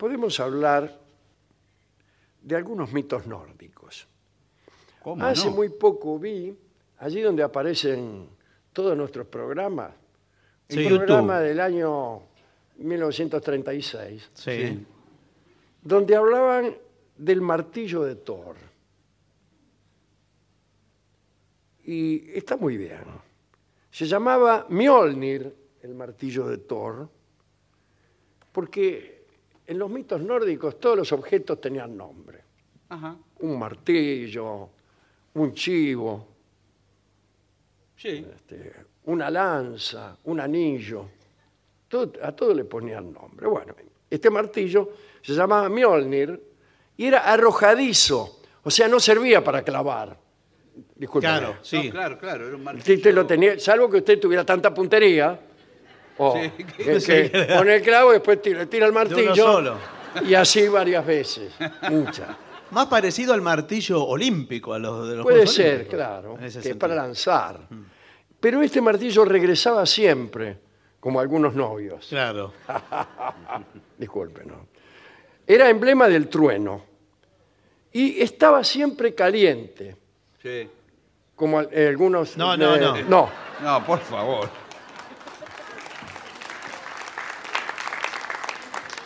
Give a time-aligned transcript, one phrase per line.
[0.00, 0.98] podemos hablar
[2.40, 4.08] de algunos mitos nórdicos.
[5.02, 5.56] ¿Cómo Hace no?
[5.56, 6.56] muy poco vi,
[7.00, 8.26] allí donde aparecen
[8.72, 9.92] todos nuestros programas,
[10.70, 10.86] Sí.
[10.86, 12.22] un programa del año
[12.78, 14.86] 1936, Sí.
[15.82, 16.74] donde hablaban
[17.18, 18.56] del martillo de Thor.
[21.84, 23.04] Y está muy bien.
[23.90, 27.10] Se llamaba Mjolnir, el martillo de Thor,
[28.52, 29.19] porque
[29.70, 32.40] en los mitos nórdicos todos los objetos tenían nombre.
[32.88, 33.16] Ajá.
[33.38, 34.68] Un martillo,
[35.34, 36.26] un chivo,
[37.96, 38.26] Sí.
[38.34, 41.04] este, una lanza, un anillo.
[41.88, 43.46] Todo- a todo le ponían nombre.
[43.46, 43.74] Bueno,
[44.10, 44.90] este martillo
[45.22, 46.42] se llamaba Mjolnir
[46.96, 50.18] y era arrojadizo, o sea, no servía para clavar.
[50.96, 51.28] Disculpe.
[51.28, 51.90] Claro, No, sí.
[51.92, 52.48] claro, claro.
[52.48, 52.96] Era un martillo.
[52.96, 55.38] usted lo tenía, salvo que usted tuviera tanta puntería,
[56.22, 56.64] o Sí, que,
[57.00, 59.34] que- que pone el clavo y después tira, tira el martillo.
[59.34, 59.76] solo.
[60.26, 61.52] Y así varias veces,
[61.90, 62.28] muchas.
[62.72, 66.44] Más parecido al martillo olímpico, a los de los Puede Juegos ser, Olímpicos, claro, en
[66.44, 66.78] ese que es sentido.
[66.78, 67.60] para lanzar.
[68.38, 70.58] Pero este martillo regresaba siempre,
[71.00, 72.06] como algunos novios.
[72.08, 72.52] Claro.
[73.98, 74.66] Disculpe, ¿no?
[75.46, 76.84] Era emblema del trueno.
[77.92, 79.96] Y estaba siempre caliente,
[80.40, 80.68] Sí.
[81.34, 82.36] como al- eh, algunos...
[82.36, 82.96] No, no, no.
[83.02, 83.30] No,
[83.62, 84.48] No, por favor.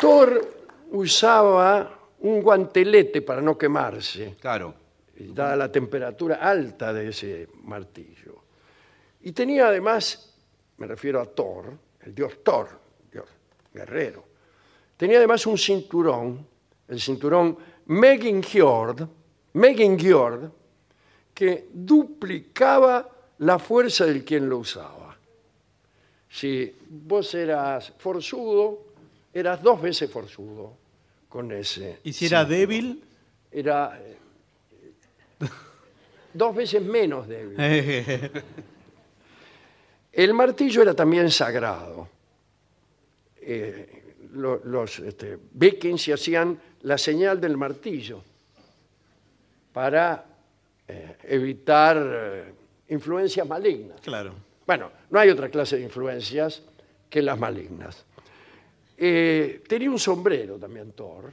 [0.00, 0.54] Thor
[0.92, 4.74] usaba un guantelete para no quemarse, Claro.
[5.16, 8.42] dada la temperatura alta de ese martillo.
[9.22, 10.34] Y tenía además,
[10.78, 12.68] me refiero a Thor, el dios Thor,
[13.10, 13.26] dios
[13.72, 14.24] guerrero,
[14.96, 16.46] tenía además un cinturón,
[16.88, 19.06] el cinturón Megingjord,
[19.54, 20.50] Megingjord,
[21.32, 23.08] que duplicaba
[23.38, 25.16] la fuerza del quien lo usaba.
[26.28, 28.83] Si vos eras forzudo,
[29.34, 30.76] eras dos veces forzudo
[31.28, 31.98] con ese.
[32.04, 33.02] Y si era débil,
[33.50, 34.16] Era eh,
[36.32, 37.56] dos veces menos débil.
[40.12, 42.08] El martillo era también sagrado.
[43.36, 48.22] Eh, lo- los este, vikings se hacían la señal del martillo
[49.72, 50.24] para
[50.86, 52.52] eh, evitar eh,
[52.88, 54.00] influencias malignas.
[54.00, 54.34] claro.
[54.66, 56.62] Bueno, no hay otra clase de influencias
[57.10, 58.06] que las malignas.
[58.96, 61.32] Eh, tenía un sombrero también Thor,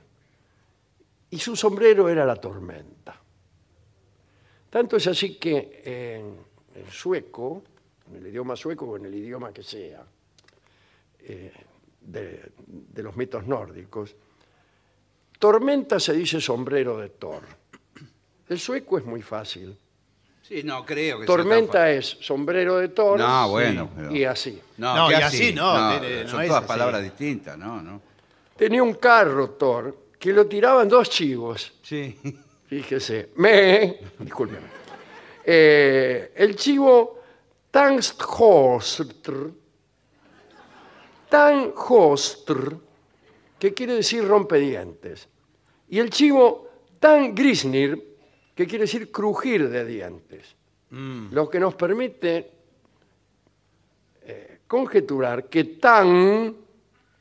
[1.29, 3.19] y su sombrero era la tormenta.
[4.69, 6.37] Tanto es así que en
[6.75, 7.63] el sueco,
[8.09, 10.05] en el idioma sueco o en el idioma que sea,
[11.19, 11.53] eh,
[12.01, 14.15] de, de los mitos nórdicos,
[15.37, 17.43] tormenta se dice sombrero de Thor.
[18.49, 19.77] El sueco es muy fácil.
[20.51, 24.61] Sí, no creo que sea Tormenta es sombrero de Thor No, bueno, pero- y así.
[24.77, 26.67] No, No, ¿qué y así no, tiene- son no es todas así.
[26.67, 28.01] palabras distintas, no, no.
[28.57, 31.71] Tenía un carro Thor que lo tiraban dos chivos.
[31.81, 32.17] Sí.
[32.67, 34.67] Fíjese, me, discúlpeme.
[35.45, 37.19] Eh, el chivo
[37.71, 39.51] Tangsthostr,
[41.29, 42.75] Tanghostr,
[43.57, 45.29] que quiere decir rompedientes.
[45.89, 46.67] Y el chivo
[46.99, 48.10] Tangrisnir,
[48.55, 50.55] que quiere decir crujir de dientes.
[51.31, 52.51] Lo que nos permite
[54.23, 56.55] eh, conjeturar que tan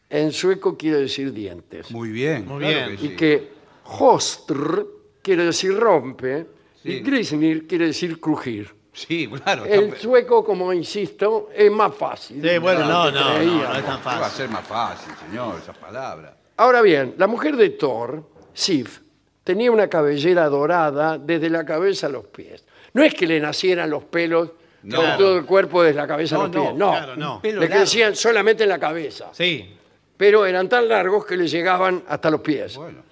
[0.08, 2.46] en sueco quiere decir dientes Muy bien.
[2.48, 2.96] Muy claro bien.
[2.98, 3.48] que y que
[3.84, 4.86] hostr
[5.22, 6.46] quiere decir rompe
[6.82, 8.74] y grisnir quiere decir crujir.
[8.92, 9.64] Sí, claro.
[9.66, 12.42] El sueco, como insisto, es más fácil.
[12.42, 14.36] Sí, bueno, no, no, no, no es tan ¿Qué va a fácil.
[14.36, 16.34] ser más fácil, señor, esas palabras?
[16.56, 18.98] Ahora bien, la mujer de Thor, Sif,
[19.44, 22.64] tenía una cabellera dorada desde la cabeza a los pies.
[22.94, 24.50] No es que le nacieran los pelos
[24.82, 24.96] No.
[24.96, 26.64] por todo el cuerpo desde la cabeza No, a los pies.
[26.64, 27.40] no, No, claro, no.
[27.42, 27.74] Le largo.
[27.74, 29.30] crecían solamente en la cabeza.
[29.32, 29.76] Sí.
[30.16, 32.76] Pero eran tan largos que le llegaban hasta los pies.
[32.76, 33.02] Bueno,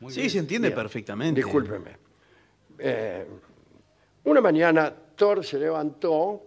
[0.00, 0.30] muy Sí, bien.
[0.30, 0.76] se entiende Bien.
[0.80, 1.40] perfectamente.
[1.42, 1.90] Discúlpeme.
[2.78, 3.26] Eh,
[4.24, 6.42] una mañana Thor se levantó,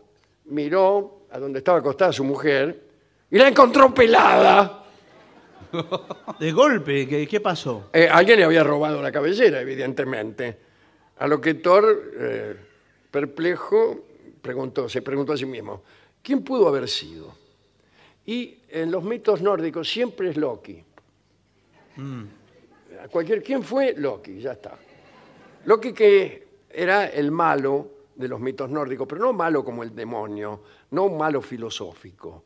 [0.46, 2.84] miró a donde estaba acostada su mujer
[3.32, 4.79] y la encontró pelada.
[6.40, 7.90] De golpe, ¿qué, qué pasó?
[7.94, 10.58] Eh, alguien le había robado la cabellera, evidentemente.
[11.18, 12.56] A lo que Thor, eh,
[13.12, 14.06] perplejo,
[14.42, 15.84] preguntó, se preguntó a sí mismo,
[16.22, 17.36] ¿quién pudo haber sido?
[18.26, 20.84] Y en los mitos nórdicos siempre es Loki.
[23.04, 23.94] A Cualquier, ¿Quién fue?
[23.98, 24.78] Loki, ya está.
[25.66, 30.62] Loki que era el malo de los mitos nórdicos, pero no malo como el demonio,
[30.92, 32.44] no un malo filosófico,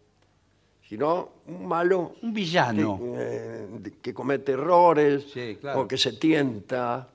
[0.93, 2.99] sino un malo Un villano.
[3.01, 5.81] que, eh, que comete errores, Sí, claro.
[5.81, 7.07] o que se tienta,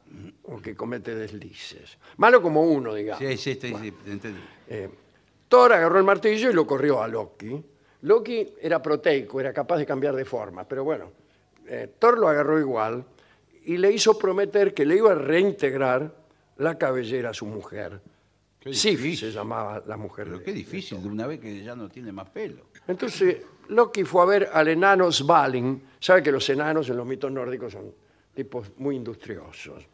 [0.43, 1.97] o que comete deslices.
[2.17, 3.21] Malo como uno, digamos.
[3.23, 4.41] Sí, sí, sí, sí, te entendí.
[4.67, 4.89] Eh,
[5.49, 7.63] Thor agarró el martillo y lo corrió a Loki.
[8.03, 11.13] Loki era proteico, era capaz de cambiar de forma, pero bueno,
[11.69, 13.05] eh, Thor lo agarró igual
[13.65, 16.13] y le hizo prometer que le iba a reintegrar
[16.57, 18.01] la cabellera a su mujer.
[18.71, 19.17] Qué difícil.
[19.31, 20.27] se llamaba la mujer.
[20.27, 22.67] Pero de- qué difícil de una vez que ya no tiene más pelo.
[22.87, 23.39] Entonces,
[23.69, 25.83] Loki fue a ver al enano Svalin.
[26.01, 27.93] Sabe que los enanos en los mitos nórdicos son
[28.35, 29.85] tipos muy industriosos.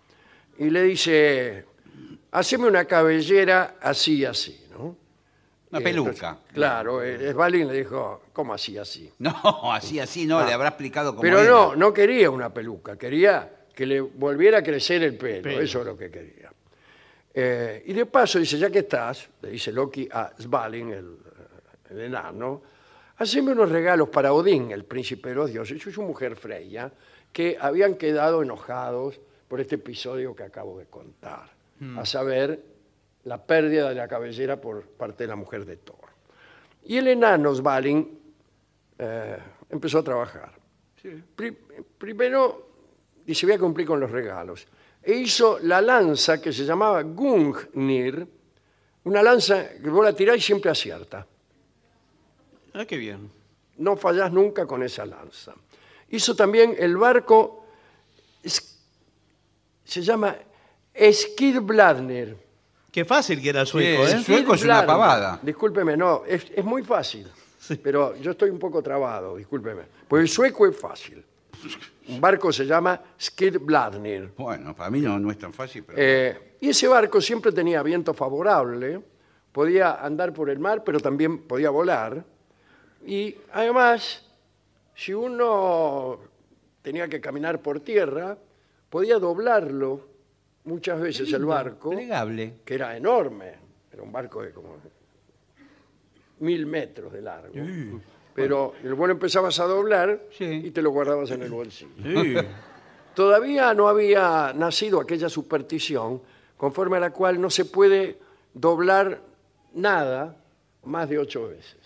[0.59, 1.65] Y le dice,
[2.31, 4.97] haceme una cabellera así y así, ¿no?
[5.71, 6.11] Una Y peluca.
[6.11, 9.11] entonces, claro, eh, Svalin le dijo, ¿cómo así así?
[9.19, 9.35] No,
[9.73, 11.23] así, así, no, le habrá explicado cómo Ah.
[11.23, 11.50] Pero era.
[11.50, 15.61] no, no quería una peluca, quería que le volviera a crecer el pelo, Pelo.
[15.61, 16.44] eso es lo que quería.
[17.36, 21.19] Eh, y de paso dice, ya que estás, le dice Loki a Svalin, el,
[21.90, 22.62] el enano,
[23.16, 26.92] haceme unos regalos para Odín, el príncipe de los dioses, y su mujer Freya,
[27.32, 31.50] que habían quedado enojados por este episodio que acabo de contar,
[31.96, 32.62] a saber,
[33.25, 35.96] la pérdida de la cabellera por parte de la mujer de Thor.
[36.84, 38.19] Y el enano Svalin
[38.98, 39.38] eh,
[39.70, 40.52] empezó a trabajar.
[41.34, 41.56] Pri-
[41.98, 42.69] primero
[43.26, 44.66] dice, voy a cumplir con los regalos.
[45.06, 48.26] E hizo la lanza que se llamaba Gungnir,
[49.04, 51.26] una lanza que vos la tirás y siempre acierta.
[52.72, 53.30] Ah, qué bien.
[53.76, 55.52] No fallás nunca con esa lanza.
[56.10, 57.66] Hizo también el barco,
[58.42, 58.78] es-
[59.84, 60.36] se llama
[61.12, 62.36] Skidbladner.
[62.90, 64.22] Qué fácil que era el sueco, Sí, ¿eh?
[64.22, 64.86] sueco es una Skidbladner.
[64.86, 65.40] pavada.
[65.42, 67.26] Discúlpeme, no, es, es muy fácil.
[67.82, 69.82] Pero yo estoy un poco trabado, discúlpeme.
[70.06, 71.24] Pues el sueco es fácil.
[72.08, 74.32] Un barco se llama Skidbladner.
[74.37, 75.99] Bueno, para mí no, no es tan fácil, pero...
[76.00, 79.00] Eh, y ese barco siempre tenía viento favorable,
[79.52, 82.25] podía andar por el mar, pero también podía volar.
[83.06, 84.26] Y además,
[84.94, 86.19] si uno
[86.82, 88.37] tenía que caminar por tierra,
[88.90, 90.08] podía doblarlo
[90.64, 92.61] muchas veces el barco, Plegable.
[92.64, 93.52] que era enorme,
[93.93, 94.76] era un barco de como
[96.40, 97.55] mil metros de largo.
[98.34, 100.44] Pero el vuelo empezabas a doblar Sí.
[100.64, 101.90] y te lo guardabas en el bolsillo.
[102.02, 102.34] Sí.
[103.14, 106.20] Todavía no había nacido aquella superstición
[106.56, 108.19] conforme a la cual no se puede
[108.54, 109.20] doblar
[109.72, 110.36] nada
[110.82, 111.78] más de ocho veces.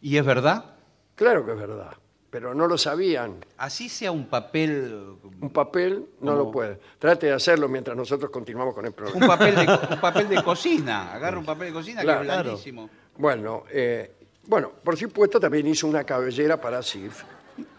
[0.00, 0.76] ¿Y es verdad?
[1.16, 1.94] Claro que es verdad,
[2.30, 3.44] pero no lo sabían.
[3.58, 5.16] Así sea un papel...
[5.40, 6.78] Un papel no lo puede.
[6.98, 9.26] Trate de hacerlo mientras nosotros continuamos con el Un programa.
[9.26, 9.62] papel de,
[9.94, 11.12] un papel de cocina.
[11.12, 12.20] Agarra un papel de cocina Claro.
[12.22, 12.90] que es blandísimo.
[13.18, 14.12] Bueno, eh,
[14.46, 17.22] bueno, por supuesto también hizo una cabellera para Sif,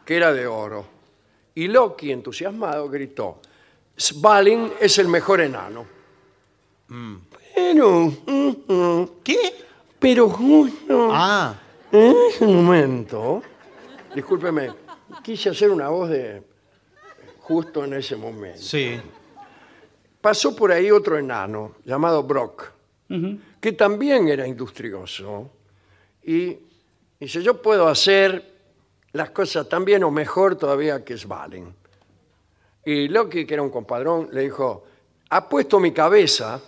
[0.06, 0.86] que era de oro.
[1.56, 3.40] Y Loki, entusiasmado, gritó,
[3.98, 5.86] Svalin es el mejor enano.
[7.56, 9.54] Pero, mm, mm, ¿Qué?
[10.00, 11.54] pero justo Ah,
[11.92, 13.42] en ese momento,
[14.16, 14.72] discúlpeme,
[15.24, 16.42] quise hacer una voz de
[17.40, 18.60] justo en ese momento.
[18.62, 19.00] sí.
[20.22, 22.72] Pasó por ahí otro enano llamado Brock,
[23.60, 25.50] que también era industrioso.
[26.24, 26.58] Y
[27.20, 28.52] dice, yo puedo hacer
[29.14, 31.74] las cosas tan bien o mejor todavía que Svalin.
[32.86, 34.86] Y Loki, que era un compadrón, le dijo,
[35.30, 36.60] apuesto mi cabeza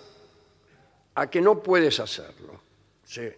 [1.15, 2.59] a que no puedes hacerlo.
[3.03, 3.29] Sí,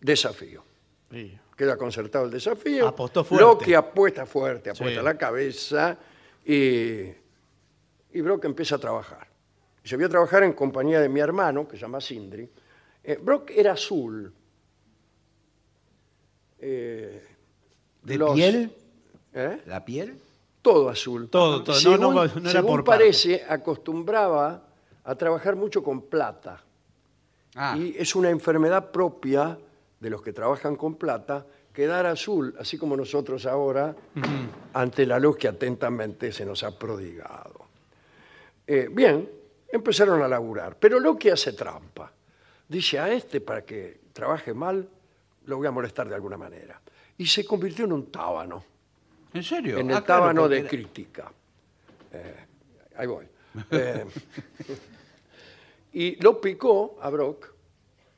[0.00, 0.62] desafío.
[1.10, 1.38] Sí.
[1.56, 2.88] Queda concertado el desafío.
[2.88, 3.44] Apostó fuerte.
[3.44, 5.04] Loki apuesta fuerte, apuesta Sí.
[5.04, 5.98] la cabeza
[6.44, 7.02] y,
[8.12, 9.28] y Brock empieza a trabajar.
[9.84, 12.48] Y se vio a trabajar en compañía de mi hermano, que se llama Sindri.
[13.04, 14.32] Eh, Brock era azul.
[16.60, 17.26] Eh,
[18.02, 18.72] ¿De los- piel?
[19.32, 19.60] ¿eh?
[19.66, 20.16] ¿La piel?
[20.62, 21.28] Todo azul.
[21.30, 21.74] Todo, todo.
[21.74, 23.02] No, Según, no, no era según por parte.
[23.04, 24.62] parece, acostumbraba
[25.04, 26.62] a trabajar mucho con plata.
[27.54, 29.58] Ah, Y es una enfermedad propia
[29.98, 33.94] de los que trabajan con plata quedar azul, así como nosotros ahora,
[34.74, 37.60] ante la luz que atentamente se nos ha prodigado.
[38.66, 39.28] Eh, bien,
[39.72, 42.12] empezaron a laburar, pero lo que hace trampa.
[42.68, 44.88] Dice a este, para que trabaje mal,
[45.46, 46.80] lo voy a molestar de alguna manera.
[47.18, 48.64] Y se convirtió en un tábano,
[49.34, 49.78] ¿en serio?
[49.78, 51.32] en el Ah, claro, tábano porque de era- crítica.
[52.12, 52.36] Eh,
[52.96, 53.26] ahí voy.
[53.70, 54.04] Eh,
[55.92, 57.52] y lo picó a Brock,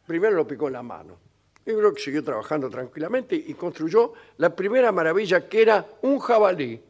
[0.06, 1.18] primero lo picó en la mano.
[1.64, 6.80] Y Brock siguió trabajando tranquilamente y construyó la primera maravilla que era un jabalí.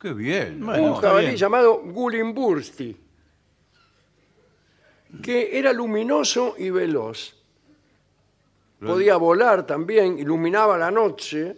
[0.00, 0.64] Qué bien.
[0.64, 1.36] Bueno, un está jabalí bien.
[1.38, 2.96] llamado Gulimbursti,
[5.22, 7.36] que era luminoso y veloz.
[8.86, 11.54] Podía volar también, iluminaba la noche.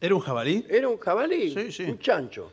[0.00, 0.64] ¿Era un jabalí?
[0.68, 1.84] Era un jabalí, Sí, sí.
[1.84, 2.52] un chancho.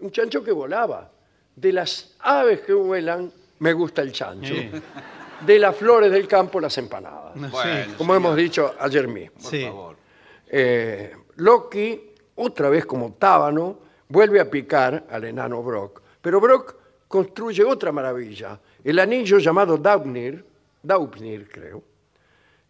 [0.00, 1.10] Un chancho que volaba.
[1.54, 4.54] De las aves que vuelan, me gusta el chancho.
[4.54, 4.70] Sí.
[5.46, 7.34] De las flores del campo, las empanadas.
[7.34, 7.50] Bueno,
[7.98, 9.36] Como señor, hemos dicho ayer mismo.
[9.40, 9.64] Por Sí.
[9.64, 9.96] favor.
[10.48, 16.00] Eh, Loki, otra vez como tábano, vuelve a picar al enano Brock.
[16.20, 16.76] Pero Brock
[17.08, 20.44] construye otra maravilla, el anillo llamado Daupnir,
[20.82, 21.82] Daupnir creo,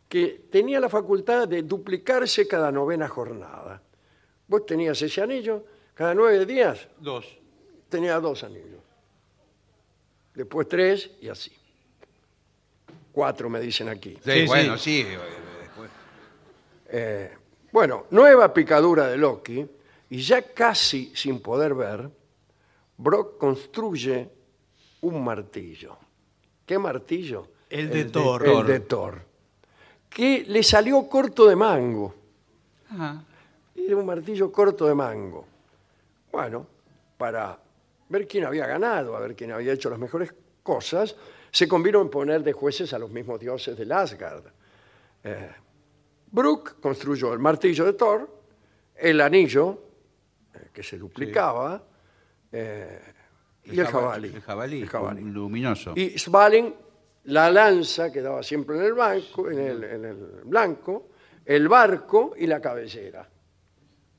[0.08, 3.82] que tenía la facultad de duplicarse cada novena jornada.
[4.48, 7.26] Vos tenías ese anillo, cada nueve días Dos.
[7.88, 8.80] tenía dos anillos.
[10.34, 11.52] Después tres y así.
[13.12, 14.18] Cuatro me dicen aquí.
[14.22, 15.02] Sí, Sí, bueno, sí.
[15.02, 15.08] sí.
[15.08, 15.18] eh,
[15.62, 15.90] después.
[16.88, 17.32] Eh,
[17.72, 19.66] bueno, nueva picadura de Loki
[20.10, 22.08] y ya casi sin poder ver,
[22.98, 24.28] Brock construye
[25.00, 25.96] un martillo.
[26.64, 27.48] ¿Qué martillo?
[27.70, 28.46] El de Thor.
[28.46, 29.22] El de Thor.
[30.16, 32.14] Que le salió corto de mango.
[32.88, 33.22] Ajá.
[33.74, 35.44] Era un martillo corto de mango.
[36.32, 36.66] Bueno,
[37.18, 37.58] para
[38.08, 40.32] ver quién había ganado, a ver quién había hecho las mejores
[40.62, 41.14] cosas,
[41.50, 44.44] se convino en poner de jueces a los mismos dioses del Asgard.
[45.22, 45.50] Eh,
[46.32, 48.26] Brook construyó el martillo de Thor,
[48.94, 49.82] el anillo,
[50.54, 51.82] eh, que se duplicaba,
[52.52, 53.02] eh,
[53.64, 54.28] y el jabalí.
[54.28, 54.80] El jabalí.
[54.80, 55.20] El jabalí.
[55.20, 55.92] luminoso.
[55.94, 56.74] Y Svalin,
[57.26, 61.10] la lanza que daba siempre en el, banco, en el, en el blanco,
[61.44, 63.28] el barco y la cabellera.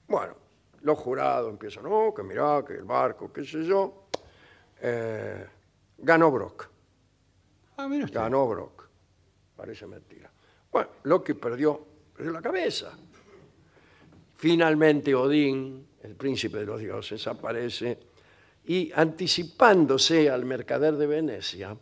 [0.08, 0.36] Bueno,
[0.82, 4.08] los jurados empiezan, no, que mirá, que el barco, qué sé yo.
[4.82, 5.46] Eh,
[5.98, 6.70] ganó Brock,
[7.78, 8.20] Ah, mira usted.
[8.20, 8.88] ganó Brock.
[9.56, 10.32] Parece mentira.
[10.72, 11.84] Bueno, Loki perdió,
[12.16, 12.92] perdió la cabeza.
[14.36, 18.00] Finalmente Odín, el príncipe de los dioses, aparece
[18.66, 21.76] y anticipándose al mercader de Venecia,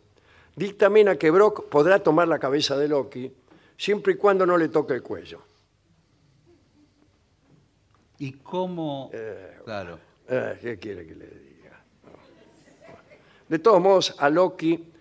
[0.56, 3.32] dictamina que Brock podrá tomar la cabeza de Loki
[3.76, 5.40] siempre y cuando no le toque el cuello.
[8.18, 9.10] ¿Y cómo?
[9.12, 9.98] Eh, claro.
[10.28, 11.84] Eh, ¿Qué quiere que le diga?
[13.48, 14.92] De todos modos, a Loki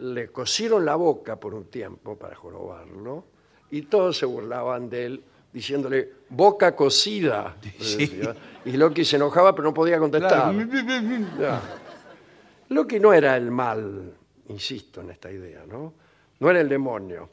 [0.00, 3.24] le cosieron la boca por un tiempo para jorobarlo
[3.70, 7.56] y todos se burlaban de él diciéndole boca cocida.
[7.80, 8.20] Sí.
[8.64, 10.52] Y Loki se enojaba pero no podía contestar.
[11.36, 11.60] Claro.
[12.68, 14.15] Loki no era el mal,
[14.48, 15.94] insisto en esta idea, ¿no?
[16.38, 17.30] No era el demonio.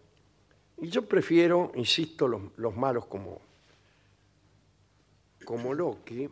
[0.82, 3.40] Y yo prefiero, insisto, los, los malos como,
[5.46, 6.30] como Loki,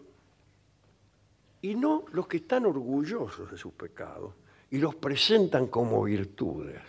[1.61, 4.33] y no los que están orgullosos de sus pecados
[4.71, 6.81] y los presentan como virtudes.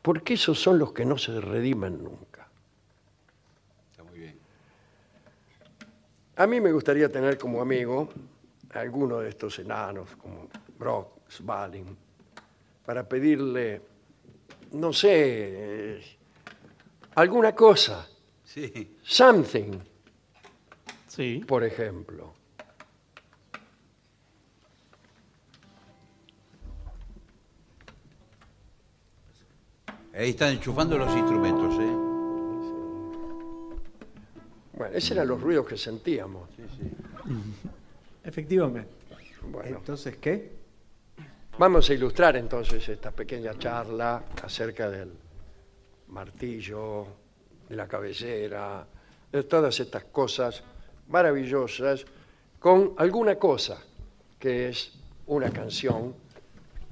[0.00, 2.48] Porque esos son los que no se redimen nunca.
[3.90, 4.38] Está muy bien.
[6.36, 8.08] A mí me gustaría tener como amigo
[8.72, 11.96] a alguno de estos enanos, como Brock, Svalin,
[12.84, 13.80] para pedirle,
[14.72, 16.02] no sé, eh,
[17.14, 18.08] alguna cosa,
[18.44, 18.96] Sí.
[19.02, 19.78] something,
[21.08, 21.42] Sí.
[21.46, 22.34] por ejemplo.
[30.14, 31.96] Ahí están enchufando los instrumentos, ¿eh?
[34.74, 36.48] Bueno, esos eran los ruidos que sentíamos.
[38.24, 38.90] Efectivamente.
[39.50, 40.61] Bueno, Entonces, ¿qué?
[41.58, 45.12] Vamos a ilustrar entonces esta pequeña charla acerca del
[46.08, 47.06] martillo,
[47.68, 48.86] de la cabellera,
[49.30, 50.62] de todas estas cosas
[51.08, 52.04] maravillosas,
[52.58, 53.82] con alguna cosa
[54.38, 54.92] que es
[55.26, 56.14] una canción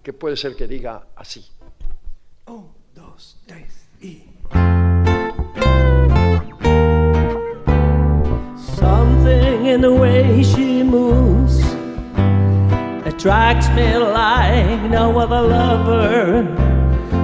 [0.02, 1.46] que puede ser que diga así.
[2.46, 4.24] Un, dos, tres y.
[8.76, 10.69] Something in way she
[13.20, 16.42] attracts me like no other lover.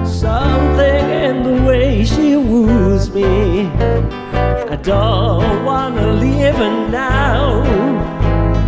[0.05, 3.65] Something in the way she woos me.
[4.69, 7.63] I don't wanna leave her now.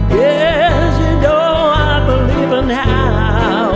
[0.10, 1.38] Yes, you know
[1.92, 3.70] I believe in how.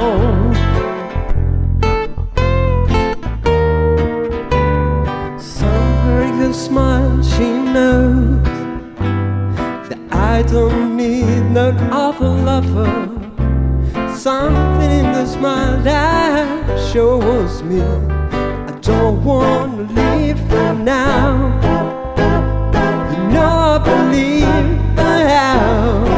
[6.40, 8.44] Good smile, she knows
[9.88, 13.13] that I don't need no other lover.
[14.24, 21.52] Something in the smile that shows me I don't want to leave her now.
[23.12, 26.06] You know I believe how.
[26.06, 26.13] You're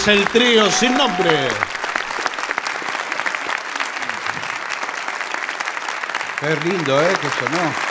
[0.00, 1.48] es el trío sin nombre.
[6.38, 7.12] Qué lindo, ¿eh?
[7.20, 7.89] Que sonó.